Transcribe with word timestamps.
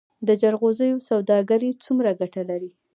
د 0.27 0.29
جلغوزیو 0.41 1.05
سوداګري 1.09 1.69
څومره 1.85 2.09
ګټه 2.21 2.41
لري؟ 2.49 2.69